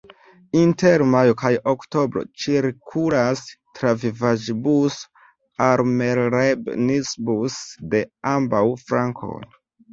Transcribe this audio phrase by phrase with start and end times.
[0.59, 3.45] Inter majo kaj oktobro cirkulas
[3.81, 5.29] travivaĵbuso
[5.69, 7.63] "Almerlebnisbus"
[7.95, 8.05] de
[8.37, 9.43] ambaŭ flankoj.